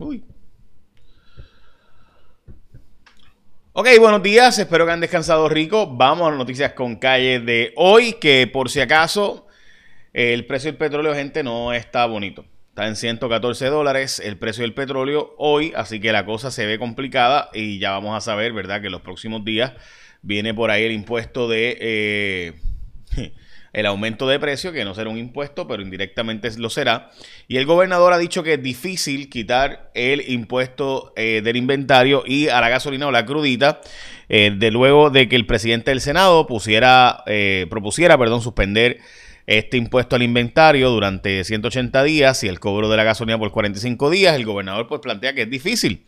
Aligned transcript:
Uy. 0.00 0.24
Ok, 3.74 3.86
buenos 3.98 4.22
días, 4.22 4.58
espero 4.58 4.86
que 4.86 4.92
han 4.92 5.00
descansado 5.00 5.46
rico. 5.50 5.94
Vamos 5.94 6.26
a 6.26 6.30
las 6.30 6.38
noticias 6.38 6.72
con 6.72 6.96
calle 6.96 7.38
de 7.38 7.74
hoy, 7.76 8.14
que 8.14 8.46
por 8.46 8.70
si 8.70 8.80
acaso 8.80 9.46
el 10.14 10.46
precio 10.46 10.70
del 10.70 10.78
petróleo, 10.78 11.14
gente, 11.14 11.42
no 11.42 11.74
está 11.74 12.06
bonito. 12.06 12.46
Está 12.70 12.88
en 12.88 12.96
114 12.96 13.66
dólares 13.66 14.22
el 14.24 14.38
precio 14.38 14.62
del 14.62 14.72
petróleo 14.72 15.34
hoy, 15.36 15.74
así 15.76 16.00
que 16.00 16.12
la 16.12 16.24
cosa 16.24 16.50
se 16.50 16.64
ve 16.64 16.78
complicada 16.78 17.50
y 17.52 17.78
ya 17.78 17.90
vamos 17.90 18.16
a 18.16 18.22
saber, 18.22 18.54
¿verdad? 18.54 18.80
Que 18.80 18.88
los 18.88 19.02
próximos 19.02 19.44
días 19.44 19.74
viene 20.22 20.54
por 20.54 20.70
ahí 20.70 20.84
el 20.84 20.92
impuesto 20.92 21.46
de... 21.46 21.76
Eh, 21.78 23.32
el 23.72 23.86
aumento 23.86 24.26
de 24.28 24.40
precio, 24.40 24.72
que 24.72 24.84
no 24.84 24.94
será 24.94 25.10
un 25.10 25.18
impuesto, 25.18 25.68
pero 25.68 25.82
indirectamente 25.82 26.50
lo 26.58 26.70
será. 26.70 27.10
Y 27.46 27.56
el 27.56 27.66
gobernador 27.66 28.12
ha 28.12 28.18
dicho 28.18 28.42
que 28.42 28.54
es 28.54 28.62
difícil 28.62 29.30
quitar 29.30 29.90
el 29.94 30.28
impuesto 30.28 31.12
eh, 31.16 31.40
del 31.44 31.56
inventario 31.56 32.24
y 32.26 32.48
a 32.48 32.60
la 32.60 32.68
gasolina 32.68 33.06
o 33.06 33.12
la 33.12 33.24
crudita, 33.24 33.80
eh, 34.28 34.52
de 34.56 34.70
luego 34.70 35.10
de 35.10 35.28
que 35.28 35.36
el 35.36 35.46
presidente 35.46 35.92
del 35.92 36.00
Senado 36.00 36.46
pusiera, 36.46 37.22
eh, 37.26 37.66
propusiera 37.70 38.18
perdón, 38.18 38.42
suspender 38.42 38.98
este 39.46 39.76
impuesto 39.76 40.16
al 40.16 40.22
inventario 40.22 40.90
durante 40.90 41.42
180 41.42 42.02
días 42.04 42.42
y 42.44 42.48
el 42.48 42.60
cobro 42.60 42.88
de 42.88 42.96
la 42.96 43.04
gasolina 43.04 43.38
por 43.38 43.50
45 43.50 44.10
días. 44.10 44.34
El 44.34 44.44
gobernador 44.44 44.86
pues 44.86 45.00
plantea 45.00 45.34
que 45.34 45.42
es 45.42 45.50
difícil. 45.50 46.04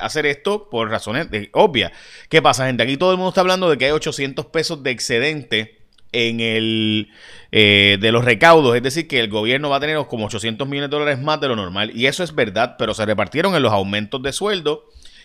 hacer 0.00 0.26
esto 0.26 0.68
por 0.70 0.90
razones 0.90 1.28
obvias. 1.52 1.92
¿Qué 2.28 2.42
pasa, 2.42 2.66
gente? 2.66 2.82
Aquí 2.82 2.96
todo 2.96 3.12
el 3.12 3.16
mundo 3.16 3.28
está 3.28 3.42
hablando 3.42 3.70
de 3.70 3.78
que 3.78 3.84
hay 3.84 3.90
800 3.92 4.46
pesos 4.46 4.82
de 4.82 4.90
excedente 4.90 5.77
en 6.12 6.40
el 6.40 7.08
eh, 7.52 7.98
de 8.00 8.12
los 8.12 8.24
recaudos, 8.24 8.76
es 8.76 8.82
decir, 8.82 9.08
que 9.08 9.20
el 9.20 9.28
gobierno 9.28 9.70
va 9.70 9.76
a 9.76 9.80
tener 9.80 9.96
como 10.06 10.26
800 10.26 10.68
millones 10.68 10.90
de 10.90 10.96
dólares 10.96 11.20
más 11.20 11.40
de 11.40 11.48
lo 11.48 11.56
normal, 11.56 11.92
y 11.94 12.06
eso 12.06 12.22
es 12.22 12.34
verdad, 12.34 12.76
pero 12.78 12.94
se 12.94 13.06
repartieron 13.06 13.54
en 13.54 13.62
los 13.62 13.72
aumentos 13.72 14.22
de 14.22 14.32
sueldo 14.32 14.84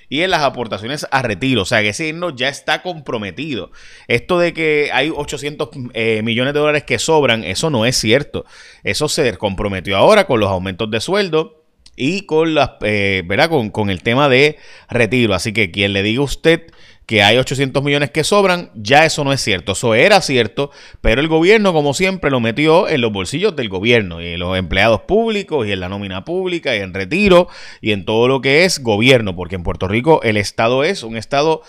y 0.10 0.22
en 0.22 0.32
las 0.32 0.42
aportaciones 0.42 1.08
a 1.12 1.22
retiro, 1.22 1.64
o 1.64 1.66
sea 1.66 1.82
que 1.82 1.90
ese 1.90 2.08
himno 2.08 2.36
ya 2.36 2.50
está 2.50 2.82
comprometido. 2.82 3.72
Esto 4.08 4.38
de 4.38 4.54
que 4.54 4.90
hay 4.94 5.10
800 5.10 5.70
eh, 5.94 6.22
millones 6.24 6.54
de 6.54 6.60
dólares 6.60 6.84
que 6.84 7.00
sobran, 7.00 7.44
eso 7.44 7.70
no 7.70 7.86
es 7.86 7.98
cierto, 7.98 8.46
eso 8.84 9.10
se 9.10 9.36
comprometió 9.38 9.98
ahora 9.98 10.26
con 10.26 10.40
los 10.40 10.50
aumentos 10.50 10.92
de 10.92 11.02
sueldo 11.02 11.64
y 11.96 12.26
con 12.26 12.54
las, 12.54 12.72
eh, 12.82 13.24
¿verdad? 13.26 13.50
Con, 13.50 13.70
con 13.70 13.90
el 13.90 14.02
tema 14.02 14.30
de 14.30 14.58
retiro, 14.90 15.34
así 15.34 15.54
que 15.54 15.72
quien 15.72 15.94
le 15.94 16.04
diga 16.04 16.22
a 16.22 16.26
usted 16.26 16.72
que 17.06 17.22
hay 17.22 17.38
800 17.38 17.84
millones 17.84 18.12
que 18.12 18.24
sobran, 18.24 18.72
ya 18.76 19.06
eso 19.06 19.24
no 19.24 19.34
es 19.34 19.42
cierto. 19.42 19.74
Eso 19.74 19.94
era 19.94 20.22
cierto, 20.22 20.72
pero 21.02 21.22
el 21.22 21.28
gobierno, 21.28 21.74
como 21.74 21.94
siempre, 21.94 22.32
lo 22.32 22.40
metió 22.40 22.88
en 22.88 23.02
los 23.02 23.12
bolsillos 23.12 23.56
del 23.56 23.70
gobierno 23.70 24.22
y 24.22 24.28
en 24.34 24.40
los 24.40 24.58
empleados 24.58 25.02
públicos 25.02 25.68
y 25.68 25.72
en 25.72 25.80
la 25.80 25.90
nómina 25.90 26.24
pública 26.24 26.76
y 26.76 26.80
en 26.80 26.94
retiro 26.94 27.48
y 27.82 27.92
en 27.92 28.06
todo 28.06 28.28
lo 28.28 28.42
que 28.42 28.66
es 28.66 28.82
gobierno, 28.82 29.36
porque 29.36 29.56
en 29.56 29.64
Puerto 29.64 29.88
Rico 29.88 30.22
el 30.24 30.38
Estado 30.38 30.84
es 30.84 31.04
un 31.04 31.18
Estado 31.18 31.62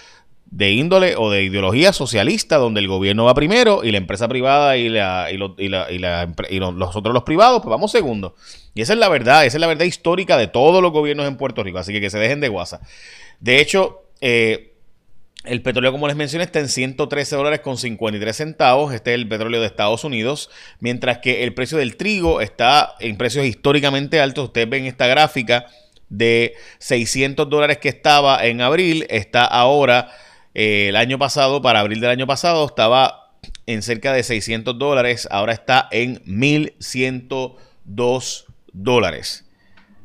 de 0.55 0.71
índole 0.71 1.17
o 1.17 1.33
de 1.33 1.43
ideología 1.43 1.93
socialista, 1.93 2.59
donde 2.59 2.79
el 2.79 2.87
gobierno 2.87 3.25
va 3.25 3.35
primero 3.35 3.83
y 3.83 3.91
la 3.91 3.99
empresa 3.99 4.29
privada 4.29 4.77
y, 4.77 4.89
la, 4.89 5.29
y, 5.31 5.37
los 5.37 6.97
otros 6.97 7.13
los 7.13 7.25
privados, 7.25 7.61
pues 7.61 7.71
vamos 7.71 7.91
segundo. 7.91 8.37
Y 8.73 8.83
esa 8.83 8.93
es 8.93 9.01
la 9.01 9.09
verdad, 9.09 9.45
esa 9.47 9.57
es 9.57 9.61
la 9.61 9.67
verdad 9.67 9.85
histórica 9.85 10.37
de 10.37 10.47
todos 10.47 10.81
los 10.81 10.93
gobiernos 10.93 11.27
en 11.27 11.37
Puerto 11.37 11.65
Rico, 11.65 11.79
así 11.79 11.93
que 11.93 12.01
que 12.01 12.09
se 12.09 12.19
dejen 12.19 12.41
de 12.41 12.49
guasa. 12.49 12.81
De 13.41 13.61
hecho, 13.61 14.05
eh, 14.21 14.74
el 15.45 15.63
petróleo, 15.63 15.93
como 15.93 16.09
les 16.09 16.17
mencioné, 16.17 16.43
está 16.45 16.59
en 16.59 16.69
113 16.69 17.37
dólares 17.37 17.61
con 17.61 17.77
53 17.77 18.35
centavos. 18.35 18.95
Este 18.95 19.13
es 19.13 19.17
el 19.17 19.29
petróleo 19.29 19.61
de 19.61 19.67
Estados 19.67 20.03
Unidos. 20.05 20.49
Mientras 20.81 21.19
que 21.19 21.45
el 21.45 21.53
precio 21.53 21.77
del 21.77 21.97
trigo 21.97 22.41
está 22.41 22.95
en 22.99 23.19
precios 23.19 23.45
históricamente 23.45 24.21
altos. 24.21 24.47
Ustedes 24.47 24.71
ven 24.71 24.87
esta 24.87 25.07
gráfica 25.07 25.67
de 26.09 26.55
600 26.79 27.51
dólares 27.51 27.77
que 27.79 27.91
estaba 27.91 28.47
en 28.47 28.63
abril. 28.63 29.07
Está 29.11 29.45
ahora, 29.45 30.09
eh, 30.55 30.87
el 30.89 30.97
año 30.97 31.19
pasado, 31.19 31.61
para 31.61 31.81
abril 31.81 32.01
del 32.01 32.09
año 32.11 32.27
pasado, 32.27 32.65
estaba 32.65 33.35
en 33.67 33.83
cerca 33.83 34.15
de 34.15 34.23
600 34.23 34.79
dólares. 34.79 35.29
Ahora 35.31 35.53
está 35.53 35.89
en 35.91 36.23
1102 36.25 38.47
dólares. 38.73 39.45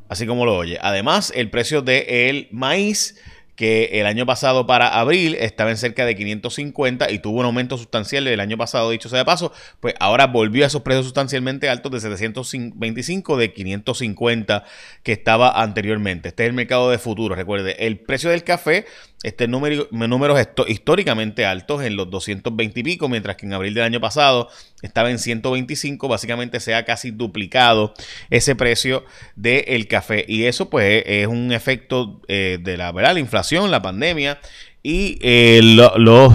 Así 0.10 0.26
como 0.26 0.46
lo 0.46 0.58
oye. 0.58 0.78
Además, 0.82 1.32
el 1.34 1.50
precio 1.50 1.82
del 1.82 2.50
maíz 2.52 3.16
que 3.60 4.00
el 4.00 4.06
año 4.06 4.26
pasado 4.26 4.66
para 4.66 4.88
abril 4.88 5.36
estaba 5.38 5.70
en 5.70 5.76
cerca 5.76 6.06
de 6.06 6.16
550 6.16 7.12
y 7.12 7.20
tuvo 7.20 7.40
un 7.42 7.46
aumento 7.46 7.78
sustancial 7.78 8.26
el 8.26 8.40
año 8.40 8.58
pasado, 8.58 8.90
dicho 8.90 9.10
sea 9.10 9.20
de 9.20 9.26
paso, 9.26 9.52
pues 9.82 9.96
ahora 10.00 10.28
volvió 10.28 10.64
a 10.64 10.68
esos 10.68 10.82
precios 10.82 11.04
sustancialmente 11.08 11.68
altos 11.68 11.92
de 11.92 12.00
725 12.00 13.36
de 13.36 13.52
550 13.52 14.64
que 15.04 15.12
estaba 15.12 15.62
anteriormente. 15.62 16.30
Este 16.30 16.44
es 16.44 16.48
el 16.48 16.56
mercado 16.56 16.90
de 16.90 17.00
futuro, 17.00 17.36
recuerde, 17.36 17.86
el 17.86 18.00
precio 18.00 18.30
del 18.30 18.46
café 18.46 18.86
este 19.24 19.48
número, 19.48 19.88
números 19.92 20.40
históricamente 20.68 21.46
altos 21.46 21.84
en 21.84 21.98
los 21.98 22.10
220 22.10 22.80
y 22.80 22.84
pico, 22.84 23.10
mientras 23.10 23.36
que 23.36 23.46
en 23.46 23.54
abril 23.54 23.74
del 23.74 23.84
año 23.84 24.00
pasado 24.00 24.50
estaba 24.82 25.12
en 25.12 25.20
125, 25.20 26.08
básicamente 26.08 26.60
se 26.62 26.74
ha 26.74 26.86
casi 26.86 27.12
duplicado 27.12 27.94
ese 28.30 28.56
precio 28.56 29.04
del 29.36 29.88
café. 29.88 30.24
Y 30.28 30.46
eso 30.46 30.70
pues 30.70 31.04
es 31.06 31.28
un 31.28 31.52
efecto 31.52 32.22
eh, 32.28 32.60
de 32.62 32.78
la, 32.78 32.92
¿verdad? 32.94 33.14
la 33.14 33.20
inflación, 33.20 33.72
la 33.72 33.82
pandemia 33.82 34.40
y 34.82 35.18
eh, 35.22 35.62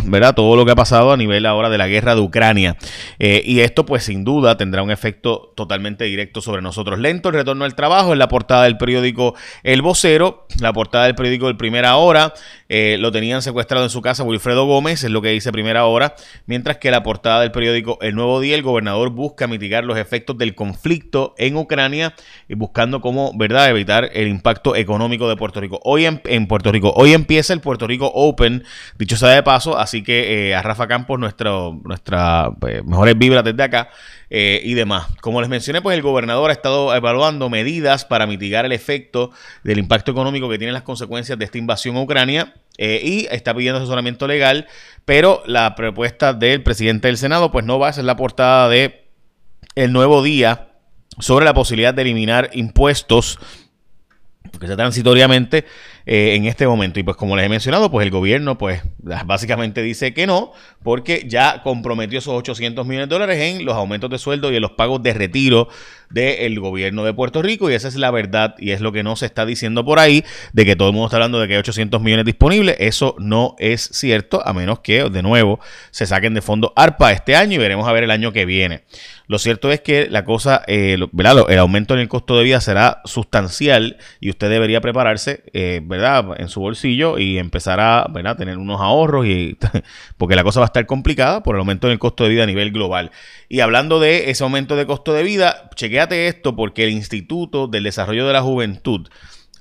¿verdad? 0.04 0.34
todo 0.34 0.56
lo 0.56 0.64
que 0.64 0.72
ha 0.72 0.76
pasado 0.76 1.12
a 1.12 1.16
nivel 1.16 1.46
ahora 1.46 1.70
de 1.70 1.78
la 1.78 1.88
guerra 1.88 2.14
de 2.14 2.20
Ucrania. 2.20 2.76
Eh, 3.18 3.42
y 3.44 3.60
esto 3.60 3.86
pues 3.86 4.04
sin 4.04 4.24
duda 4.24 4.56
tendrá 4.56 4.82
un 4.82 4.90
efecto 4.90 5.52
totalmente 5.56 6.04
directo 6.04 6.40
sobre 6.40 6.60
nosotros. 6.60 6.98
Lento 6.98 7.30
el 7.30 7.36
retorno 7.36 7.64
al 7.64 7.74
trabajo 7.74 8.12
en 8.12 8.18
la 8.18 8.28
portada 8.28 8.64
del 8.64 8.76
periódico 8.76 9.34
El 9.62 9.82
Vocero, 9.82 10.46
la 10.60 10.72
portada 10.72 11.04
del 11.04 11.14
periódico 11.14 11.48
El 11.48 11.56
Primera 11.56 11.96
Hora, 11.96 12.34
eh, 12.68 12.96
lo 12.98 13.12
tenían 13.12 13.42
secuestrado 13.42 13.84
en 13.84 13.90
su 13.90 14.02
casa 14.02 14.24
Wilfredo 14.24 14.66
Gómez, 14.66 15.04
es 15.04 15.10
lo 15.10 15.22
que 15.22 15.28
dice 15.28 15.52
Primera 15.52 15.84
Hora, 15.84 16.14
mientras 16.46 16.78
que 16.78 16.90
la 16.90 17.02
portada 17.02 17.40
del 17.40 17.52
periódico 17.52 17.98
El 18.00 18.14
Nuevo 18.14 18.40
Día, 18.40 18.54
el 18.54 18.62
gobernador 18.62 19.10
busca 19.10 19.46
mitigar 19.46 19.84
los 19.84 19.98
efectos 19.98 20.36
del 20.38 20.54
conflicto 20.54 21.34
en 21.38 21.56
Ucrania 21.56 22.14
y 22.48 22.54
buscando 22.54 23.00
cómo, 23.00 23.32
¿verdad?, 23.36 23.68
evitar 23.70 24.10
el 24.12 24.28
impacto 24.28 24.76
económico 24.76 25.28
de 25.28 25.36
Puerto 25.36 25.60
Rico. 25.60 25.78
Hoy 25.84 26.06
en, 26.06 26.46
Puerto 26.46 26.72
Rico, 26.72 26.92
hoy 26.96 27.12
empieza 27.12 27.52
el 27.52 27.60
Puerto 27.60 27.86
Rico 27.86 28.10
dicho 28.98 29.16
sea 29.16 29.30
de 29.30 29.42
paso, 29.42 29.78
así 29.78 30.02
que 30.02 30.48
eh, 30.48 30.54
a 30.54 30.62
Rafa 30.62 30.86
Campos 30.86 31.18
nuestro, 31.18 31.80
nuestra 31.84 32.50
pues, 32.58 32.84
mejores 32.84 33.16
vibras 33.16 33.44
desde 33.44 33.62
acá 33.62 33.88
eh, 34.30 34.60
y 34.64 34.74
demás. 34.74 35.06
Como 35.20 35.40
les 35.40 35.48
mencioné, 35.48 35.80
pues 35.82 35.96
el 35.96 36.02
gobernador 36.02 36.50
ha 36.50 36.52
estado 36.52 36.94
evaluando 36.94 37.48
medidas 37.50 38.04
para 38.04 38.26
mitigar 38.26 38.64
el 38.64 38.72
efecto 38.72 39.30
del 39.62 39.78
impacto 39.78 40.10
económico 40.10 40.48
que 40.48 40.58
tienen 40.58 40.74
las 40.74 40.82
consecuencias 40.82 41.38
de 41.38 41.44
esta 41.44 41.58
invasión 41.58 41.96
a 41.96 42.02
Ucrania 42.02 42.54
eh, 42.78 43.00
y 43.02 43.26
está 43.30 43.54
pidiendo 43.54 43.78
asesoramiento 43.78 44.26
legal, 44.26 44.66
pero 45.04 45.42
la 45.46 45.74
propuesta 45.74 46.32
del 46.32 46.62
presidente 46.62 47.08
del 47.08 47.18
Senado 47.18 47.52
pues 47.52 47.64
no 47.64 47.78
va 47.78 47.88
a 47.88 47.92
ser 47.92 48.04
la 48.04 48.16
portada 48.16 48.68
de 48.68 49.06
El 49.74 49.92
Nuevo 49.92 50.22
Día 50.22 50.68
sobre 51.20 51.44
la 51.44 51.54
posibilidad 51.54 51.94
de 51.94 52.02
eliminar 52.02 52.50
impuestos 52.52 53.38
que 54.58 54.66
sea 54.66 54.76
transitoriamente 54.76 55.64
eh, 56.06 56.34
en 56.34 56.44
este 56.44 56.66
momento. 56.66 57.00
Y 57.00 57.02
pues 57.02 57.16
como 57.16 57.36
les 57.36 57.46
he 57.46 57.48
mencionado, 57.48 57.90
pues 57.90 58.04
el 58.04 58.10
gobierno 58.10 58.58
pues 58.58 58.82
básicamente 58.98 59.82
dice 59.82 60.12
que 60.12 60.26
no, 60.26 60.52
porque 60.82 61.24
ya 61.26 61.62
comprometió 61.62 62.18
esos 62.18 62.34
800 62.34 62.86
millones 62.86 63.08
de 63.08 63.14
dólares 63.14 63.40
en 63.40 63.64
los 63.64 63.74
aumentos 63.74 64.10
de 64.10 64.18
sueldo 64.18 64.52
y 64.52 64.56
en 64.56 64.62
los 64.62 64.72
pagos 64.72 65.02
de 65.02 65.14
retiro 65.14 65.68
del 66.10 66.60
gobierno 66.60 67.04
de 67.04 67.14
Puerto 67.14 67.42
Rico. 67.42 67.70
Y 67.70 67.74
esa 67.74 67.88
es 67.88 67.96
la 67.96 68.10
verdad 68.10 68.54
y 68.58 68.70
es 68.70 68.80
lo 68.80 68.92
que 68.92 69.02
no 69.02 69.16
se 69.16 69.26
está 69.26 69.46
diciendo 69.46 69.84
por 69.84 69.98
ahí, 69.98 70.24
de 70.52 70.64
que 70.64 70.76
todo 70.76 70.88
el 70.88 70.94
mundo 70.94 71.06
está 71.06 71.16
hablando 71.16 71.40
de 71.40 71.48
que 71.48 71.54
hay 71.54 71.60
800 71.60 72.00
millones 72.00 72.24
disponibles. 72.24 72.76
Eso 72.78 73.16
no 73.18 73.56
es 73.58 73.82
cierto, 73.92 74.46
a 74.46 74.52
menos 74.52 74.80
que 74.80 75.08
de 75.08 75.22
nuevo 75.22 75.60
se 75.90 76.06
saquen 76.06 76.34
de 76.34 76.42
fondo 76.42 76.72
ARPA 76.76 77.12
este 77.12 77.36
año 77.36 77.54
y 77.54 77.58
veremos 77.58 77.88
a 77.88 77.92
ver 77.92 78.04
el 78.04 78.10
año 78.10 78.32
que 78.32 78.44
viene. 78.44 78.84
Lo 79.26 79.38
cierto 79.38 79.72
es 79.72 79.80
que 79.80 80.08
la 80.10 80.24
cosa, 80.24 80.62
eh, 80.66 80.96
el 80.98 81.58
aumento 81.58 81.94
en 81.94 82.00
el 82.00 82.08
costo 82.08 82.36
de 82.36 82.44
vida 82.44 82.60
será 82.60 83.00
sustancial 83.04 83.96
y 84.20 84.28
usted 84.28 84.50
debería 84.50 84.82
prepararse, 84.82 85.44
eh, 85.54 85.80
¿verdad? 85.94 86.34
En 86.38 86.48
su 86.48 86.60
bolsillo 86.60 87.18
y 87.18 87.38
empezar 87.38 87.80
a 87.80 88.06
tener 88.36 88.58
unos 88.58 88.80
ahorros 88.80 89.26
y 89.26 89.56
porque 90.16 90.36
la 90.36 90.42
cosa 90.42 90.60
va 90.60 90.66
a 90.66 90.68
estar 90.68 90.86
complicada 90.86 91.42
por 91.42 91.54
el 91.54 91.60
aumento 91.60 91.86
en 91.86 91.92
el 91.92 91.98
costo 91.98 92.24
de 92.24 92.30
vida 92.30 92.42
a 92.42 92.46
nivel 92.46 92.72
global. 92.72 93.10
Y 93.48 93.60
hablando 93.60 94.00
de 94.00 94.30
ese 94.30 94.44
aumento 94.44 94.76
de 94.76 94.86
costo 94.86 95.12
de 95.12 95.22
vida, 95.22 95.70
chequéate 95.74 96.28
esto 96.28 96.56
porque 96.56 96.84
el 96.84 96.90
Instituto 96.90 97.68
del 97.68 97.84
Desarrollo 97.84 98.26
de 98.26 98.32
la 98.32 98.42
Juventud 98.42 99.08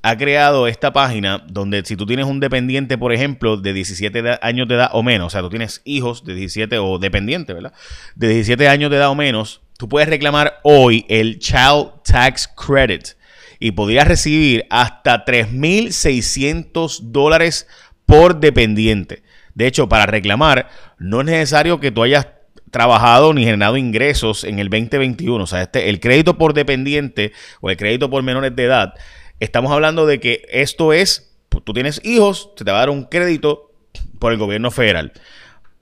ha 0.02 0.18
creado 0.18 0.68
esta 0.68 0.92
página 0.92 1.46
donde 1.48 1.84
si 1.86 1.96
tú 1.96 2.06
tienes 2.06 2.26
un 2.26 2.42
dependiente, 2.42 2.98
por 2.98 3.14
ejemplo, 3.14 3.56
de 3.56 3.72
17 3.72 4.40
años 4.42 4.68
de 4.68 4.76
edad 4.76 4.90
o 4.92 5.02
menos, 5.02 5.28
o 5.28 5.30
sea, 5.30 5.42
tú 5.42 5.50
tienes 5.50 5.82
hijos 5.86 6.26
de 6.26 6.36
17 6.36 6.78
o 6.80 7.00
dependiente, 7.00 7.54
¿verdad? 7.54 7.74
De 8.16 8.28
17 8.28 8.68
años 8.68 8.92
de 8.92 8.98
edad 8.98 9.10
o 9.10 9.16
menos, 9.16 9.62
tú 9.78 9.88
puedes 9.88 10.10
reclamar 10.10 10.60
hoy 10.64 11.06
el 11.08 11.40
Child 11.40 12.04
Tax 12.04 12.50
Credit 12.50 13.16
y 13.64 13.72
podrías 13.72 14.06
recibir 14.06 14.68
hasta 14.70 15.24
3.600 15.24 17.00
dólares 17.00 17.66
por 18.06 18.42
dependiente. 18.42 19.24
De 19.56 19.68
hecho, 19.68 19.88
para 19.88 20.06
reclamar, 20.06 20.68
no 21.00 21.22
es 21.22 21.28
necesario 21.28 21.80
que 21.80 21.90
tú 21.90 22.04
hayas 22.04 22.28
trabajado 22.72 23.34
ni 23.34 23.46
generado 23.46 23.78
ingresos 23.78 24.44
en 24.44 24.60
el 24.60 24.70
2021. 24.70 25.42
O 25.42 25.48
sea, 25.48 25.62
este, 25.62 25.90
el 25.90 26.02
crédito 26.02 26.38
por 26.38 26.54
dependiente 26.54 27.32
o 27.62 27.70
el 27.70 27.78
crédito 27.78 28.10
por 28.10 28.22
menores 28.22 28.54
de 28.54 28.66
edad 28.66 28.96
Estamos 29.40 29.72
hablando 29.72 30.06
de 30.06 30.20
que 30.20 30.46
esto 30.50 30.92
es, 30.92 31.34
tú 31.48 31.72
tienes 31.72 32.02
hijos, 32.04 32.50
se 32.58 32.66
te 32.66 32.72
va 32.72 32.80
a 32.80 32.82
dar 32.82 32.90
un 32.90 33.06
crédito 33.06 33.72
por 34.20 34.34
el 34.34 34.38
gobierno 34.38 34.72
federal. 34.72 35.14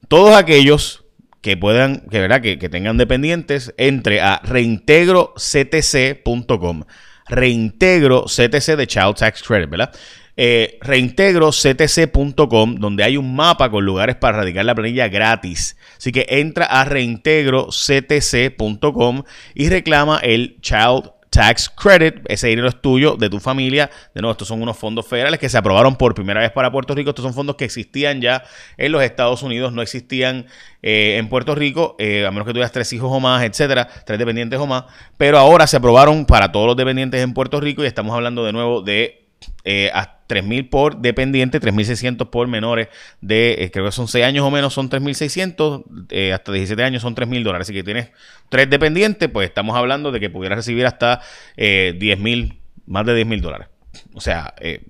Todos 0.07 0.36
aquellos 0.36 1.04
que 1.42 1.57
puedan, 1.57 2.01
que, 2.12 2.19
¿verdad? 2.19 2.42
que, 2.42 2.60
que 2.60 2.69
tengan 2.69 2.98
dependientes, 2.98 3.74
entre 3.77 4.22
a 4.22 4.39
reintegroctc.com. 4.44 6.84
Reintegro 7.31 8.25
CTC 8.25 8.75
de 8.75 8.86
Child 8.86 9.16
Tax 9.16 9.42
Credit, 9.42 9.69
¿verdad? 9.69 9.92
Eh, 10.38 10.78
reintegroctc.com, 10.81 12.75
donde 12.75 13.04
hay 13.04 13.18
un 13.18 13.36
mapa 13.36 13.72
con 13.72 13.83
lugares 13.86 14.16
para 14.16 14.38
radicar 14.38 14.63
la 14.66 14.75
planilla 14.75 15.07
gratis. 15.07 15.75
Así 15.98 16.12
que 16.12 16.28
entra 16.30 16.66
a 16.66 16.86
reintegroctc.com 16.86 19.24
y 19.56 19.69
reclama 19.69 20.19
el 20.19 20.57
Child 20.62 21.13
Tax 21.31 21.69
Credit, 21.69 22.16
ese 22.28 22.48
dinero 22.48 22.68
es 22.68 22.81
tuyo, 22.81 23.16
de 23.16 23.30
tu 23.30 23.39
familia. 23.39 23.89
De 24.13 24.22
nuevo, 24.22 24.33
estos 24.33 24.50
son 24.50 24.62
unos 24.62 24.78
fondos 24.78 25.07
federales 25.07 25.39
que 25.39 25.48
se 25.48 25.57
aprobaron 25.57 25.95
por 25.95 26.13
primera 26.13 26.42
vez 26.42 26.51
para 26.51 26.69
Puerto 26.69 26.94
Rico. 26.94 27.12
Estos 27.12 27.24
son 27.24 27.33
fondos 27.33 27.56
que 27.56 27.63
existían 27.63 28.19
ya 28.19 28.44
en 28.75 28.92
los 28.92 29.01
Estados 29.01 29.42
Unidos, 29.42 29.72
no 29.72 29.81
existían 29.81 30.48
eh, 30.83 31.16
en 31.18 31.30
Puerto 31.30 31.56
Rico, 31.56 31.95
eh, 32.00 32.25
a 32.25 32.31
menos 32.31 32.45
que 32.45 32.51
tuvieras 32.51 32.74
tres 32.74 32.92
hijos 32.92 33.10
o 33.10 33.22
más, 33.22 33.44
etcétera, 33.44 33.88
tres 34.06 34.19
dependientes 34.19 34.60
o 34.60 34.68
más. 34.68 34.83
Pero 35.18 35.38
ahora 35.39 35.68
se 35.68 35.78
aprobaron 35.78 36.25
para 36.25 36.51
todos 36.51 36.68
los 36.68 36.75
dependientes 36.75 37.22
en 37.22 37.34
Puerto 37.34 37.62
Rico 37.62 37.81
y 37.81 37.88
estamos 37.88 38.13
hablando 38.13 38.44
de 38.44 38.51
nuevo 38.51 38.81
de 38.81 39.21
eh, 39.64 39.90
a 39.94 40.20
3.000 40.28 40.70
por 40.70 40.98
dependiente, 40.98 41.60
3.600 41.60 42.30
por 42.30 42.48
menores 42.48 42.88
de, 43.20 43.64
eh, 43.64 43.72
creo 43.72 43.86
que 43.86 43.92
son 43.92 44.08
6 44.08 44.26
años 44.26 44.46
o 44.46 44.52
menos, 44.52 44.74
son 44.74 44.90
3.600, 44.90 45.84
eh, 46.10 46.34
hasta 46.34 46.52
17 46.52 46.84
años 46.84 47.02
son 47.02 47.16
3.000 47.16 47.44
dólares. 47.44 47.66
Así 47.66 47.74
que 47.74 47.84
tienes 47.84 48.12
3 48.50 48.70
dependientes, 48.70 49.30
pues 49.30 49.50
estamos 49.50 49.76
hablando 49.76 50.12
de 50.12 50.20
que 50.20 50.30
pudieras 50.30 50.58
recibir 50.58 50.86
hasta 50.86 51.22
eh, 51.58 51.98
10.000, 52.00 52.60
más 52.86 53.06
de 53.06 53.26
10.000 53.26 53.42
dólares. 53.42 53.68
O 54.14 54.22
sea, 54.22 54.54
eh, 54.60 54.82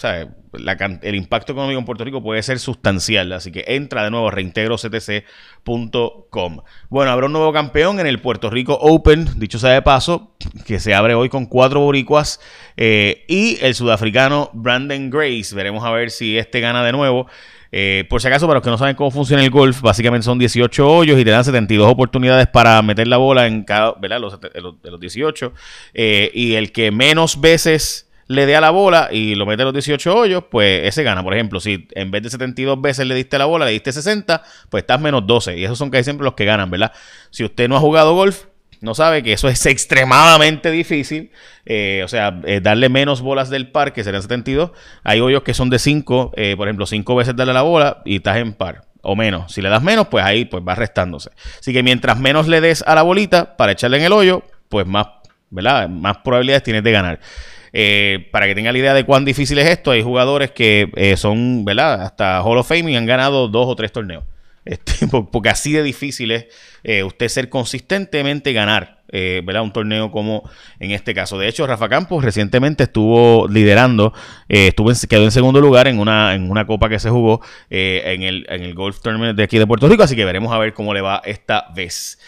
el 1.04 1.14
impacto 1.14 1.52
económico 1.52 1.78
en 1.78 1.86
Puerto 1.86 2.04
Rico 2.04 2.24
puede 2.24 2.42
ser 2.42 2.58
sustancial. 2.58 3.32
Así 3.34 3.52
que 3.52 3.66
entra 3.68 4.04
de 4.04 4.10
nuevo 4.10 4.30
a 4.30 4.32
reintegroctc.com. 4.32 6.62
Bueno, 6.90 7.12
habrá 7.12 7.28
un 7.28 7.34
nuevo 7.34 7.54
campeón 7.54 8.00
en 8.00 8.08
el 8.08 8.20
Puerto 8.20 8.50
Rico 8.50 8.80
Open, 8.82 9.40
dicho 9.40 9.60
sea 9.60 9.70
de 9.70 9.84
paso, 9.84 10.36
que 10.66 10.80
se 10.80 10.96
abre 10.96 11.14
hoy 11.14 11.30
con 11.30 11.46
cuatro 11.46 11.82
boricuas 11.82 12.42
eh, 12.78 13.26
y 13.28 13.60
el 13.62 13.76
sudafricano 13.76 14.50
Brandon 14.54 15.12
Grace. 15.12 15.54
Veremos 15.54 15.84
a 15.84 15.92
ver 15.92 16.10
si 16.10 16.36
este 16.36 16.62
gana 16.62 16.84
de 16.84 16.94
nuevo. 16.94 17.28
Eh, 17.72 18.06
por 18.10 18.22
si 18.22 18.28
acaso, 18.28 18.48
para 18.48 18.58
los 18.58 18.64
que 18.64 18.70
no 18.70 18.78
saben 18.78 18.96
cómo 18.96 19.12
funciona 19.12 19.44
el 19.44 19.50
golf, 19.50 19.82
básicamente 19.82 20.26
son 20.26 20.40
18 20.40 20.88
hoyos 20.88 21.20
y 21.20 21.24
te 21.24 21.30
dan 21.30 21.44
72 21.44 21.88
oportunidades 21.88 22.48
para 22.48 22.82
meter 22.82 23.08
la 23.08 23.18
bola 23.18 23.48
en 23.48 23.64
cada, 23.64 23.94
¿verdad? 23.94 24.20
Los, 24.20 24.40
de, 24.40 24.62
los, 24.62 24.82
de 24.82 24.92
los 24.92 25.00
18. 25.00 25.54
Eh, 25.94 26.32
y 26.34 26.56
el 26.56 26.72
que 26.72 26.92
menos 26.92 27.40
veces 27.42 28.10
le 28.30 28.46
dé 28.46 28.56
a 28.56 28.62
la 28.62 28.70
bola 28.70 29.10
y 29.12 29.34
lo 29.34 29.48
mete 29.48 29.64
a 29.64 29.66
los 29.66 29.74
18 29.74 30.16
hoyos, 30.16 30.44
pues 30.50 30.88
ese 30.88 31.04
gana. 31.04 31.24
Por 31.24 31.34
ejemplo, 31.34 31.60
si 31.60 31.88
en 31.96 32.12
vez 32.12 32.22
de 32.22 32.30
72 32.30 32.80
veces 32.80 33.06
le 33.08 33.16
diste 33.16 33.38
la 33.40 33.46
bola, 33.46 33.66
le 33.66 33.72
diste 33.72 33.92
60, 33.92 34.44
pues 34.70 34.84
estás 34.84 35.02
menos 35.02 35.26
12. 35.26 35.58
Y 35.58 35.66
esos 35.66 35.78
son 35.78 35.90
casi 35.90 36.06
siempre 36.06 36.26
los 36.26 36.36
que 36.36 36.46
ganan, 36.46 36.70
¿verdad? 36.70 36.92
Si 37.32 37.44
usted 37.44 37.68
no 37.68 37.76
ha 37.76 37.80
jugado 37.80 38.14
golf, 38.14 38.46
no 38.82 38.96
sabe 38.96 39.24
que 39.24 39.34
eso 39.34 39.50
es 39.50 39.66
extremadamente 39.66 40.72
difícil. 40.72 41.32
Eh, 41.66 42.02
o 42.04 42.08
sea, 42.08 42.40
eh, 42.46 42.62
darle 42.62 42.90
menos 42.90 43.22
bolas 43.22 43.50
del 43.50 43.70
par, 43.72 43.94
que 43.94 44.04
serían 44.04 44.22
72. 44.22 44.72
Hay 45.04 45.20
hoyos 45.20 45.44
que 45.44 45.54
son 45.54 45.70
de 45.70 45.80
5, 45.80 46.34
eh, 46.36 46.56
por 46.56 46.68
ejemplo, 46.68 46.86
5 46.86 47.16
veces 47.16 47.36
darle 47.36 47.54
la 47.54 47.62
bola 47.62 48.02
y 48.06 48.18
estás 48.18 48.38
en 48.38 48.54
par. 48.54 48.86
O 49.02 49.16
menos. 49.16 49.54
Si 49.54 49.62
le 49.62 49.70
das 49.70 49.82
menos, 49.82 50.08
pues 50.08 50.26
ahí 50.26 50.46
pues 50.46 50.64
va 50.68 50.76
restándose. 50.76 51.32
Así 51.60 51.72
que 51.72 51.84
mientras 51.84 52.20
menos 52.20 52.48
le 52.48 52.60
des 52.60 52.84
a 52.86 52.96
la 52.96 53.02
bolita 53.02 53.56
para 53.56 53.72
echarle 53.72 53.98
en 53.98 54.04
el 54.04 54.12
hoyo, 54.12 54.44
pues 54.68 54.86
más, 54.86 55.08
¿verdad? 55.50 55.88
Más 55.88 56.18
probabilidades 56.18 56.64
tienes 56.64 56.84
de 56.84 56.92
ganar. 56.92 57.20
para 58.32 58.48
que 58.48 58.56
tenga 58.56 58.72
la 58.72 58.78
idea 58.78 58.94
de 58.94 59.06
cuán 59.06 59.24
difícil 59.24 59.58
es 59.60 59.70
esto, 59.70 59.92
hay 59.92 60.04
jugadores 60.04 60.52
que 60.52 61.14
son, 61.18 61.64
¿verdad? 61.64 62.02
Hasta 62.02 62.42
Hall 62.42 62.58
of 62.58 62.68
Fame 62.68 62.92
y 62.92 62.96
han 62.98 63.06
ganado 63.06 63.48
dos 63.48 63.68
o 63.68 63.76
tres 63.76 63.92
torneos. 63.92 64.24
Este, 64.66 65.08
porque 65.32 65.50
así 65.50 65.72
de 65.72 65.84
difícil 65.84 66.32
es 66.32 66.46
eh, 66.84 67.04
usted 67.04 67.28
ser 67.28 67.50
consistentemente 67.50 68.54
ganar 68.54 69.00
eh, 69.12 69.42
¿verdad? 69.44 69.64
un 69.64 69.74
torneo 69.74 70.12
como 70.12 70.50
en 70.80 70.92
este 70.92 71.14
caso. 71.14 71.40
De 71.40 71.48
hecho, 71.48 71.66
Rafa 71.66 71.90
Campos 71.90 72.24
recientemente 72.24 72.84
estuvo 72.84 73.48
liderando, 73.48 74.14
eh, 74.48 74.68
estuvo 74.68 74.92
quedó 75.10 75.24
en 75.24 75.32
segundo 75.32 75.62
lugar 75.62 75.88
en 75.88 76.00
una, 76.00 76.36
en 76.36 76.52
una 76.52 76.68
copa 76.68 76.90
que 76.90 77.00
se 77.00 77.10
jugó 77.10 77.42
en, 77.70 78.22
el, 78.22 78.46
en 78.50 78.62
el 78.62 78.76
Golf 78.76 79.00
Tournament 79.02 79.36
de 79.36 79.44
aquí 79.44 79.58
de 79.58 79.66
Puerto 79.66 79.88
Rico, 79.88 80.04
así 80.04 80.16
que 80.16 80.26
veremos 80.26 80.54
a 80.54 80.60
ver 80.60 80.74
cómo 80.74 80.94
le 80.94 81.02
va 81.02 81.22
esta 81.26 81.66
vez. 81.74 82.20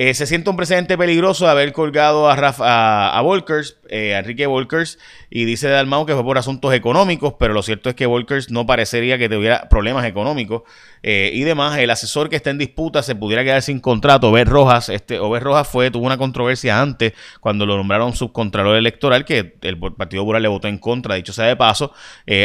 Eh, 0.00 0.14
se 0.14 0.28
siente 0.28 0.48
un 0.48 0.56
precedente 0.56 0.96
peligroso 0.96 1.46
de 1.46 1.50
haber 1.50 1.72
colgado 1.72 2.30
a, 2.30 2.36
Rafa, 2.36 3.18
a, 3.18 3.20
Volkers, 3.20 3.78
eh, 3.88 4.14
a 4.14 4.20
Enrique 4.20 4.46
Volkers, 4.46 4.96
y 5.28 5.44
dice 5.44 5.66
Dalmau 5.66 6.06
que 6.06 6.14
fue 6.14 6.22
por 6.22 6.38
asuntos 6.38 6.72
económicos, 6.72 7.34
pero 7.36 7.52
lo 7.52 7.64
cierto 7.64 7.88
es 7.88 7.96
que 7.96 8.06
Volkers 8.06 8.48
no 8.48 8.64
parecería 8.64 9.18
que 9.18 9.28
tuviera 9.28 9.68
problemas 9.68 10.04
económicos 10.06 10.62
eh, 11.02 11.32
y 11.34 11.42
demás. 11.42 11.78
El 11.78 11.90
asesor 11.90 12.28
que 12.28 12.36
está 12.36 12.50
en 12.50 12.58
disputa 12.58 13.02
se 13.02 13.16
pudiera 13.16 13.42
quedar 13.42 13.60
sin 13.60 13.80
contrato. 13.80 14.28
Obed 14.28 14.46
Rojas, 14.46 14.88
este, 14.88 15.18
Obed 15.18 15.42
Rojas 15.42 15.66
fue, 15.66 15.90
tuvo 15.90 16.06
una 16.06 16.16
controversia 16.16 16.80
antes 16.80 17.14
cuando 17.40 17.66
lo 17.66 17.76
nombraron 17.76 18.14
subcontralor 18.14 18.76
electoral, 18.76 19.24
que 19.24 19.56
el 19.62 19.78
Partido 19.78 20.22
Popular 20.22 20.40
le 20.40 20.46
votó 20.46 20.68
en 20.68 20.78
contra, 20.78 21.16
dicho 21.16 21.32
sea 21.32 21.46
de 21.46 21.56
paso, 21.56 21.92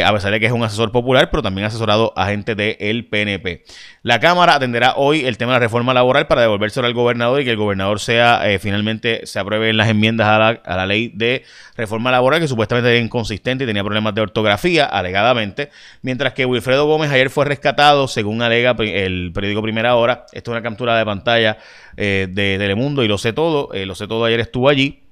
a 0.04 0.12
pesar 0.12 0.32
de 0.32 0.40
que 0.40 0.46
es 0.46 0.52
un 0.52 0.64
asesor 0.64 0.90
popular, 0.90 1.30
pero 1.30 1.40
también 1.40 1.68
asesorado 1.68 2.12
a 2.16 2.26
gente 2.26 2.56
del 2.56 3.06
PNP. 3.06 3.62
La 4.02 4.18
Cámara 4.18 4.56
atenderá 4.56 4.94
hoy 4.96 5.24
el 5.24 5.38
tema 5.38 5.52
de 5.52 5.60
la 5.60 5.66
reforma 5.66 5.94
laboral 5.94 6.26
para 6.26 6.40
devolvérselo 6.40 6.88
al 6.88 6.94
gobernador 6.94 7.43
que 7.44 7.50
el 7.50 7.56
gobernador 7.56 8.00
sea 8.00 8.50
eh, 8.50 8.58
finalmente 8.58 9.26
se 9.26 9.38
aprueben 9.38 9.76
las 9.76 9.88
enmiendas 9.88 10.26
a 10.26 10.38
la, 10.38 10.48
a 10.64 10.76
la, 10.76 10.86
ley 10.86 11.12
de 11.14 11.44
reforma 11.76 12.10
laboral 12.10 12.40
que 12.40 12.48
supuestamente 12.48 12.90
era 12.90 12.98
inconsistente 12.98 13.64
y 13.64 13.66
tenía 13.66 13.82
problemas 13.82 14.14
de 14.14 14.22
ortografía, 14.22 14.86
alegadamente, 14.86 15.70
mientras 16.02 16.32
que 16.34 16.46
Wilfredo 16.46 16.86
Gómez 16.86 17.10
ayer 17.10 17.30
fue 17.30 17.44
rescatado, 17.44 18.08
según 18.08 18.42
alega 18.42 18.74
el 18.78 19.30
periódico 19.32 19.62
Primera 19.62 19.94
Hora. 19.96 20.26
Esto 20.32 20.50
es 20.50 20.54
una 20.54 20.62
captura 20.62 20.96
de 20.96 21.04
pantalla 21.04 21.58
eh, 21.96 22.26
de 22.30 22.56
Telemundo 22.58 23.04
y 23.04 23.08
lo 23.08 23.18
sé 23.18 23.32
todo. 23.32 23.72
Eh, 23.72 23.86
lo 23.86 23.94
sé 23.94 24.08
todo 24.08 24.24
ayer 24.24 24.40
estuvo 24.40 24.68
allí 24.68 25.03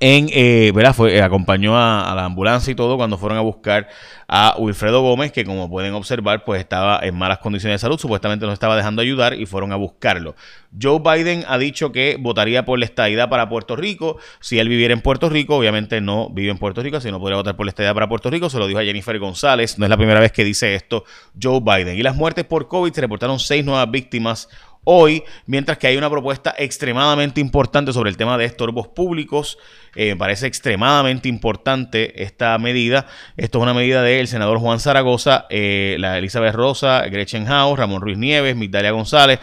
en, 0.00 0.28
eh, 0.32 0.70
¿verdad? 0.74 0.94
Fue, 0.94 1.16
eh, 1.16 1.22
acompañó 1.22 1.76
a, 1.76 2.14
la 2.14 2.24
ambulancia 2.24 2.70
y 2.70 2.74
todo 2.74 2.96
cuando 2.96 3.18
fueron 3.18 3.36
a 3.38 3.40
buscar 3.40 3.88
a 4.28 4.54
Wilfredo 4.58 5.02
Gómez, 5.02 5.32
que 5.32 5.44
como 5.44 5.68
pueden 5.68 5.94
observar, 5.94 6.44
pues 6.44 6.60
estaba 6.60 7.00
en 7.02 7.16
malas 7.16 7.38
condiciones 7.38 7.76
de 7.76 7.78
salud, 7.80 7.98
supuestamente 7.98 8.46
no 8.46 8.52
estaba 8.52 8.76
dejando 8.76 9.02
ayudar 9.02 9.34
y 9.34 9.46
fueron 9.46 9.72
a 9.72 9.76
buscarlo. 9.76 10.36
Joe 10.80 11.00
Biden 11.00 11.44
ha 11.48 11.58
dicho 11.58 11.92
que 11.92 12.16
votaría 12.20 12.64
por 12.64 12.78
la 12.78 12.84
estadidad 12.84 13.28
para 13.28 13.48
Puerto 13.48 13.74
Rico. 13.74 14.18
Si 14.40 14.58
él 14.58 14.68
viviera 14.68 14.92
en 14.92 15.00
Puerto 15.00 15.30
Rico, 15.30 15.56
obviamente 15.56 16.00
no 16.00 16.28
vive 16.30 16.50
en 16.50 16.58
Puerto 16.58 16.82
Rico, 16.82 17.00
si 17.00 17.10
no 17.10 17.18
podría 17.18 17.36
votar 17.36 17.56
por 17.56 17.66
la 17.66 17.70
estadidad 17.70 17.94
para 17.94 18.08
Puerto 18.08 18.30
Rico, 18.30 18.50
se 18.50 18.58
lo 18.58 18.66
dijo 18.66 18.78
a 18.78 18.84
Jennifer 18.84 19.18
González. 19.18 19.78
No 19.78 19.86
es 19.86 19.90
la 19.90 19.96
primera 19.96 20.20
vez 20.20 20.30
que 20.30 20.44
dice 20.44 20.74
esto 20.74 21.04
Joe 21.42 21.60
Biden. 21.60 21.96
Y 21.96 22.02
las 22.02 22.14
muertes 22.14 22.44
por 22.44 22.68
COVID 22.68 22.92
se 22.92 23.00
reportaron 23.00 23.40
seis 23.40 23.64
nuevas 23.64 23.90
víctimas 23.90 24.48
hoy, 24.90 25.22
mientras 25.44 25.76
que 25.76 25.86
hay 25.86 25.98
una 25.98 26.08
propuesta 26.08 26.54
extremadamente 26.56 27.42
importante 27.42 27.92
sobre 27.92 28.08
el 28.08 28.16
tema 28.16 28.38
de 28.38 28.46
estorbos 28.46 28.88
públicos. 28.88 29.58
Eh, 29.94 30.14
me 30.14 30.16
parece 30.16 30.46
extremadamente 30.46 31.28
importante 31.28 32.22
esta 32.22 32.56
medida. 32.56 33.06
Esto 33.36 33.58
es 33.58 33.62
una 33.64 33.74
medida 33.74 34.00
del 34.02 34.28
senador 34.28 34.58
Juan 34.58 34.80
Zaragoza, 34.80 35.44
eh, 35.50 35.96
la 35.98 36.16
Elizabeth 36.16 36.54
Rosa, 36.54 37.02
Gretchen 37.10 37.44
House, 37.44 37.78
Ramón 37.78 38.00
Ruiz 38.00 38.16
Nieves, 38.16 38.56
Migdalia 38.56 38.90
González. 38.92 39.40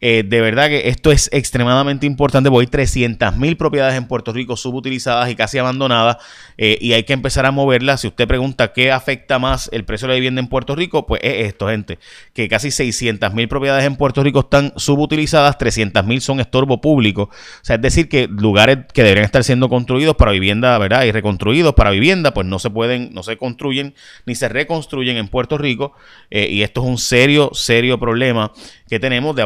Eh, 0.00 0.24
de 0.26 0.40
verdad 0.42 0.68
que 0.68 0.88
esto 0.88 1.10
es 1.10 1.30
extremadamente 1.32 2.04
importante 2.04 2.50
porque 2.50 2.64
hay 2.64 2.70
300 2.70 3.34
mil 3.36 3.56
propiedades 3.56 3.96
en 3.96 4.06
Puerto 4.06 4.30
Rico 4.30 4.54
subutilizadas 4.56 5.30
y 5.30 5.34
casi 5.34 5.56
abandonadas 5.56 6.18
eh, 6.58 6.76
y 6.82 6.92
hay 6.92 7.04
que 7.04 7.14
empezar 7.14 7.46
a 7.46 7.50
moverlas. 7.50 8.02
Si 8.02 8.08
usted 8.08 8.28
pregunta 8.28 8.72
qué 8.74 8.92
afecta 8.92 9.38
más 9.38 9.70
el 9.72 9.84
precio 9.84 10.06
de 10.06 10.12
la 10.12 10.16
vivienda 10.16 10.40
en 10.40 10.48
Puerto 10.48 10.76
Rico, 10.76 11.06
pues 11.06 11.22
es 11.24 11.46
esto, 11.46 11.68
gente, 11.68 11.98
que 12.34 12.46
casi 12.48 12.70
600 12.70 13.32
mil 13.32 13.48
propiedades 13.48 13.86
en 13.86 13.96
Puerto 13.96 14.22
Rico 14.22 14.40
están 14.40 14.74
subutilizadas, 14.76 15.56
300 15.56 16.04
mil 16.04 16.20
son 16.20 16.40
estorbo 16.40 16.80
público. 16.80 17.22
O 17.22 17.64
sea, 17.64 17.76
es 17.76 17.82
decir, 17.82 18.10
que 18.10 18.28
lugares 18.28 18.78
que 18.92 19.02
deberían 19.02 19.24
estar 19.24 19.44
siendo 19.44 19.70
construidos 19.70 20.16
para 20.16 20.32
vivienda, 20.32 20.76
¿verdad? 20.76 21.04
Y 21.04 21.12
reconstruidos 21.12 21.74
para 21.74 21.90
vivienda, 21.90 22.34
pues 22.34 22.46
no 22.46 22.58
se 22.58 22.68
pueden, 22.68 23.14
no 23.14 23.22
se 23.22 23.38
construyen 23.38 23.94
ni 24.26 24.34
se 24.34 24.48
reconstruyen 24.48 25.16
en 25.16 25.28
Puerto 25.28 25.56
Rico 25.56 25.92
eh, 26.30 26.48
y 26.50 26.62
esto 26.62 26.82
es 26.82 26.86
un 26.86 26.98
serio, 26.98 27.50
serio 27.54 27.98
problema 27.98 28.52
que 28.88 29.00
tenemos 29.00 29.34
de, 29.34 29.44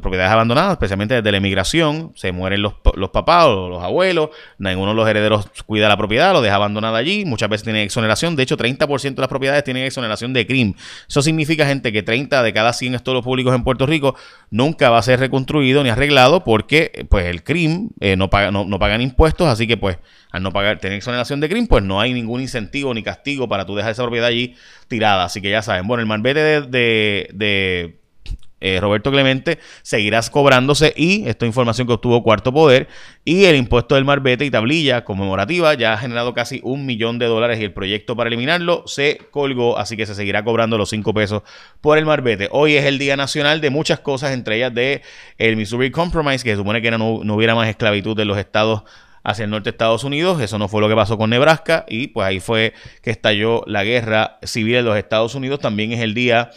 propiedades 0.00 0.32
abandonadas, 0.32 0.72
especialmente 0.72 1.14
desde 1.14 1.30
la 1.30 1.38
emigración. 1.38 2.12
Se 2.16 2.32
mueren 2.32 2.60
los, 2.60 2.74
los 2.94 3.10
papás 3.10 3.46
o 3.46 3.68
los 3.68 3.82
abuelos, 3.82 4.30
ninguno 4.58 4.90
de 4.90 4.96
los 4.96 5.08
herederos 5.08 5.48
cuida 5.64 5.88
la 5.88 5.96
propiedad, 5.96 6.32
lo 6.32 6.42
deja 6.42 6.56
abandonada 6.56 6.98
allí. 6.98 7.24
Muchas 7.24 7.48
veces 7.48 7.64
tienen 7.64 7.82
exoneración. 7.82 8.34
De 8.34 8.42
hecho, 8.42 8.56
30% 8.56 9.14
de 9.14 9.20
las 9.20 9.28
propiedades 9.28 9.62
tienen 9.62 9.84
exoneración 9.84 10.32
de 10.32 10.44
crimen. 10.44 10.76
Eso 11.08 11.22
significa, 11.22 11.66
gente, 11.66 11.92
que 11.92 12.02
30 12.02 12.42
de 12.42 12.52
cada 12.52 12.72
100 12.72 12.96
estudios 12.96 13.22
públicos 13.22 13.54
en 13.54 13.62
Puerto 13.62 13.86
Rico 13.86 14.16
nunca 14.50 14.90
va 14.90 14.98
a 14.98 15.02
ser 15.02 15.20
reconstruido 15.20 15.84
ni 15.84 15.90
arreglado 15.90 16.42
porque 16.42 17.06
pues 17.08 17.26
el 17.26 17.44
crimen 17.44 17.90
eh, 18.00 18.16
no, 18.16 18.28
paga, 18.28 18.50
no, 18.50 18.78
pagan 18.80 19.00
impuestos. 19.00 19.46
Así 19.46 19.68
que, 19.68 19.76
pues, 19.76 19.98
al 20.32 20.42
no 20.42 20.52
pagar, 20.52 20.80
tener 20.80 20.98
exoneración 20.98 21.38
de 21.38 21.48
crimen, 21.48 21.68
pues 21.68 21.84
no 21.84 22.00
hay 22.00 22.12
ningún 22.12 22.40
incentivo 22.40 22.92
ni 22.92 23.04
castigo 23.04 23.48
para 23.48 23.66
tú 23.66 23.76
dejar 23.76 23.92
esa 23.92 24.02
propiedad 24.02 24.28
allí 24.28 24.56
tirada. 24.88 25.24
Así 25.24 25.40
que 25.40 25.50
ya 25.50 25.62
saben. 25.62 25.86
Bueno, 25.86 26.00
el 26.00 26.08
malvete 26.08 26.40
de 26.40 27.99
eh, 28.60 28.78
Roberto 28.80 29.10
Clemente 29.10 29.58
seguirás 29.82 30.30
cobrándose 30.30 30.92
y 30.96 31.26
esta 31.28 31.46
información 31.46 31.86
que 31.86 31.94
obtuvo 31.94 32.22
Cuarto 32.22 32.52
Poder 32.52 32.88
y 33.24 33.44
el 33.44 33.56
impuesto 33.56 33.94
del 33.94 34.04
marbete 34.04 34.44
y 34.44 34.50
tablilla 34.50 35.04
conmemorativa 35.04 35.74
ya 35.74 35.94
ha 35.94 35.98
generado 35.98 36.34
casi 36.34 36.60
un 36.62 36.86
millón 36.86 37.18
de 37.18 37.26
dólares 37.26 37.58
y 37.60 37.64
el 37.64 37.72
proyecto 37.72 38.16
para 38.16 38.28
eliminarlo 38.28 38.84
se 38.86 39.18
colgó, 39.30 39.78
así 39.78 39.96
que 39.96 40.06
se 40.06 40.14
seguirá 40.14 40.44
cobrando 40.44 40.78
los 40.78 40.90
cinco 40.90 41.14
pesos 41.14 41.42
por 41.80 41.98
el 41.98 42.06
marbete. 42.06 42.48
Hoy 42.52 42.74
es 42.74 42.84
el 42.84 42.98
Día 42.98 43.16
Nacional 43.16 43.60
de 43.60 43.70
muchas 43.70 44.00
cosas, 44.00 44.32
entre 44.32 44.56
ellas 44.56 44.74
de 44.74 45.02
el 45.38 45.56
Missouri 45.56 45.90
Compromise, 45.90 46.44
que 46.44 46.56
supone 46.56 46.82
que 46.82 46.90
no, 46.90 47.20
no 47.24 47.34
hubiera 47.34 47.54
más 47.54 47.68
esclavitud 47.68 48.16
de 48.16 48.24
los 48.24 48.38
estados 48.38 48.82
hacia 49.22 49.44
el 49.44 49.50
norte 49.50 49.64
de 49.64 49.70
Estados 49.70 50.04
Unidos. 50.04 50.40
Eso 50.40 50.58
no 50.58 50.68
fue 50.68 50.80
lo 50.80 50.88
que 50.88 50.94
pasó 50.94 51.18
con 51.18 51.30
Nebraska 51.30 51.84
y 51.88 52.08
pues 52.08 52.26
ahí 52.26 52.40
fue 52.40 52.74
que 53.02 53.10
estalló 53.10 53.62
la 53.66 53.84
guerra 53.84 54.38
civil 54.42 54.76
en 54.76 54.84
los 54.84 54.96
Estados 54.96 55.34
Unidos. 55.34 55.60
También 55.60 55.92
es 55.92 56.00
el 56.00 56.14
día 56.14 56.50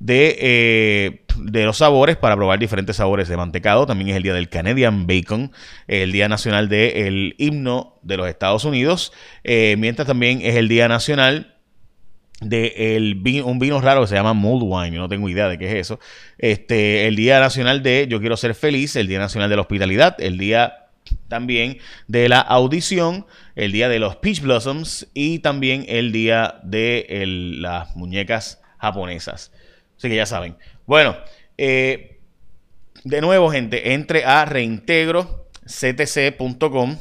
de, 0.00 0.36
eh, 0.40 1.24
de, 1.38 1.64
los 1.64 1.78
sabores 1.78 2.16
para 2.16 2.36
probar 2.36 2.58
diferentes 2.58 2.96
sabores 2.96 3.28
de 3.28 3.36
mantecado. 3.36 3.86
También 3.86 4.10
es 4.10 4.16
el 4.16 4.22
día 4.22 4.34
del 4.34 4.48
Canadian 4.48 5.06
Bacon, 5.06 5.52
el 5.86 6.12
día 6.12 6.28
nacional 6.28 6.68
del 6.68 7.34
himno 7.38 7.98
de 8.02 8.16
los 8.16 8.28
Estados 8.28 8.64
Unidos, 8.64 9.12
eh, 9.44 9.76
mientras 9.78 10.06
también 10.06 10.40
es 10.42 10.56
el 10.56 10.68
día 10.68 10.88
nacional 10.88 11.54
de 12.40 12.96
el 12.96 13.20
un 13.44 13.58
vino 13.58 13.80
raro 13.80 14.02
que 14.02 14.06
se 14.06 14.14
llama 14.14 14.32
Mold 14.32 14.62
Wine, 14.64 14.94
yo 14.94 15.00
no 15.00 15.08
tengo 15.08 15.28
idea 15.28 15.48
de 15.48 15.58
qué 15.58 15.66
es 15.66 15.74
eso. 15.74 15.98
Este, 16.38 17.08
el 17.08 17.16
Día 17.16 17.40
Nacional 17.40 17.82
de 17.82 18.06
Yo 18.08 18.20
quiero 18.20 18.36
ser 18.36 18.54
feliz, 18.54 18.94
el 18.94 19.08
Día 19.08 19.18
Nacional 19.18 19.50
de 19.50 19.56
la 19.56 19.62
Hospitalidad, 19.62 20.14
el 20.20 20.38
Día 20.38 20.88
también 21.28 21.78
de 22.06 22.28
la 22.28 22.40
audición, 22.40 23.26
el 23.56 23.72
Día 23.72 23.88
de 23.88 23.98
los 23.98 24.16
Peach 24.16 24.40
Blossoms 24.40 25.08
y 25.14 25.40
también 25.40 25.84
el 25.88 26.12
Día 26.12 26.60
de 26.62 27.06
las 27.58 27.96
muñecas 27.96 28.60
japonesas. 28.78 29.52
Así 29.98 30.08
que 30.08 30.16
ya 30.16 30.26
saben. 30.26 30.56
Bueno, 30.86 31.16
eh, 31.58 32.18
de 33.04 33.20
nuevo, 33.20 33.50
gente, 33.50 33.92
entre 33.92 34.24
a 34.24 34.44
reintegroctc.com. 34.44 36.96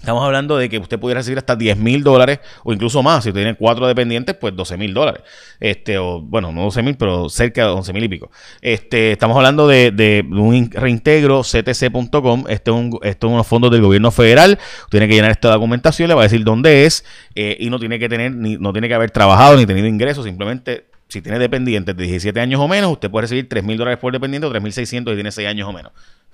Estamos 0.00 0.24
hablando 0.24 0.56
de 0.56 0.70
que 0.70 0.78
usted 0.78 0.98
pudiera 0.98 1.20
recibir 1.20 1.36
hasta 1.36 1.54
10 1.54 1.76
mil 1.76 2.02
dólares 2.02 2.40
o 2.64 2.72
incluso 2.72 3.02
más. 3.02 3.22
Si 3.22 3.34
tiene 3.34 3.54
cuatro 3.54 3.86
dependientes, 3.86 4.34
pues 4.34 4.56
12 4.56 4.78
mil 4.78 4.94
dólares. 4.94 5.22
Este, 5.60 5.98
o 5.98 6.22
bueno, 6.22 6.52
no 6.52 6.62
12 6.62 6.82
mil, 6.82 6.96
pero 6.96 7.28
cerca 7.28 7.66
de 7.66 7.72
11 7.72 7.92
mil 7.92 8.04
y 8.04 8.08
pico. 8.08 8.30
Este, 8.62 9.12
estamos 9.12 9.36
hablando 9.36 9.68
de, 9.68 10.24
un 10.30 10.70
reintegro 10.70 11.42
ctc.com. 11.42 12.44
Este, 12.48 12.70
es 12.70 12.76
este 13.02 13.26
unos 13.26 13.46
fondos 13.46 13.70
del 13.70 13.82
gobierno 13.82 14.10
federal. 14.10 14.58
Tiene 14.90 15.06
que 15.06 15.14
llenar 15.14 15.32
esta 15.32 15.50
documentación, 15.50 16.08
le 16.08 16.14
va 16.14 16.22
a 16.22 16.24
decir 16.24 16.44
dónde 16.44 16.86
es 16.86 17.04
eh, 17.34 17.58
y 17.60 17.68
no 17.68 17.78
tiene 17.78 17.98
que 17.98 18.08
tener, 18.08 18.32
ni, 18.32 18.56
no 18.56 18.72
tiene 18.72 18.88
que 18.88 18.94
haber 18.94 19.10
trabajado 19.10 19.58
ni 19.58 19.66
tenido 19.66 19.86
ingresos. 19.86 20.24
Simplemente 20.24 20.89
si 21.10 21.20
tiene 21.20 21.38
dependientes 21.38 21.96
de 21.96 22.04
17 22.04 22.38
años 22.40 22.60
o 22.60 22.68
menos, 22.68 22.92
usted 22.92 23.10
puede 23.10 23.22
recibir 23.22 23.48
3 23.48 23.64
mil 23.64 23.76
dólares 23.76 23.98
por 23.98 24.12
dependiente 24.12 24.46
o 24.46 24.52
3.600 24.52 25.12
y 25.12 25.14
tiene 25.14 25.32
6 25.32 25.48
años 25.48 25.68
o 25.68 25.72
menos. 25.72 25.92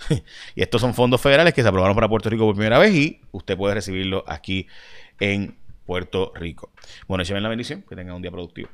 y 0.54 0.62
estos 0.62 0.80
son 0.80 0.94
fondos 0.94 1.20
federales 1.20 1.54
que 1.54 1.62
se 1.62 1.68
aprobaron 1.68 1.94
para 1.94 2.08
Puerto 2.08 2.28
Rico 2.28 2.44
por 2.44 2.54
primera 2.54 2.78
vez 2.78 2.94
y 2.94 3.20
usted 3.32 3.56
puede 3.56 3.74
recibirlo 3.74 4.22
aquí 4.26 4.66
en 5.18 5.56
Puerto 5.86 6.32
Rico. 6.34 6.70
Bueno, 7.08 7.22
echen 7.22 7.42
la 7.42 7.48
bendición, 7.48 7.82
que 7.88 7.96
tengan 7.96 8.16
un 8.16 8.22
día 8.22 8.30
productivo. 8.30 8.68